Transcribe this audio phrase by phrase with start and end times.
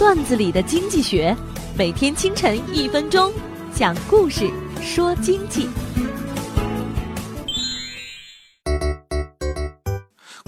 [0.00, 1.36] 段子里的经济学，
[1.76, 3.30] 每天清晨一分钟，
[3.76, 5.68] 讲故事说经济。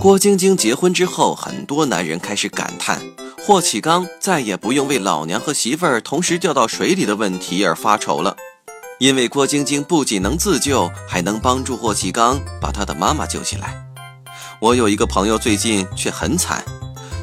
[0.01, 2.99] 郭晶晶结婚之后，很多男人开始感叹
[3.43, 8.35] 霍启刚再也不用为老娘和媳妇儿同时掉到水里的问题而发愁了，
[9.01, 13.85] 因为郭晶晶不仅能自救，还能帮助霍启刚把他的妈妈救起来。
[14.61, 16.65] 我有一个朋友，最近却很惨，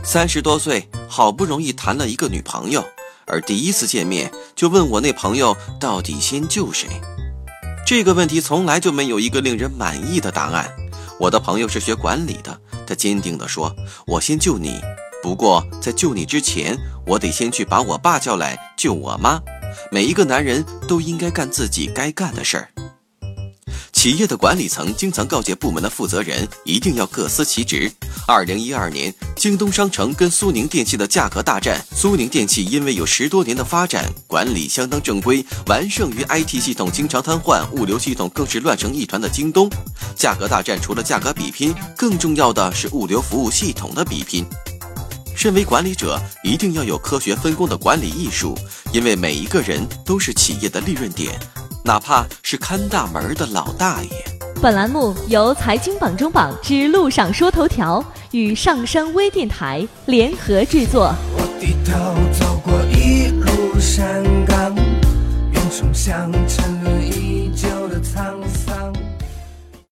[0.04, 2.84] 三十多岁，好不容易谈了一个女朋友，
[3.26, 6.88] 而第一次见面就问我那朋友到底先救谁？
[7.86, 10.70] 这个问题从来就没有一个令人满意的答案。
[11.20, 13.76] 我的朋友是学管理的，他坚定地说
[14.08, 14.80] ：“我先救你，
[15.22, 19.40] 不过在救你之前，我得先去把我爸叫来救我妈。
[19.92, 22.70] 每一个男人都应该干自己该干的事儿。”
[23.92, 27.92] 企业的管理层经常告诫部门的负责人一定要各司其职。
[28.30, 39.68] 二零一二年，京东商城跟苏宁电器的价格大战，苏宁电器因为有十多年的发展，管理相当正规，完胜于 IT 系统经常瘫痪、物流系统更是乱成一团的京东。
[40.16, 44.46] 价格大战除了价格比拼，更重要的是物流服务系统的比拼。
[45.36, 48.56] 身为管理者，一定要有科学分工的管理艺术，
[48.94, 51.34] 因为每一个人都是企业的利润点。
[51.84, 54.10] 哪怕是看大门的老大爷。
[54.62, 61.14] 本栏目由财经榜中榜之路上说头条与上山微电台联合制作。
[61.36, 61.94] 我低头
[62.38, 64.76] 走过一路山岗，
[65.52, 67.50] 远处像沉沦一。